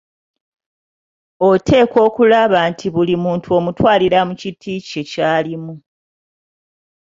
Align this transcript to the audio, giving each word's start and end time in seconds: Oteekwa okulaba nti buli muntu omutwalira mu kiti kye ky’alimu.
Oteekwa 1.49 1.99
okulaba 2.07 2.59
nti 2.71 2.85
buli 2.93 3.15
muntu 3.23 3.47
omutwalira 3.57 4.19
mu 4.27 4.33
kiti 4.41 4.73
kye 4.87 5.01
ky’alimu. 5.11 5.73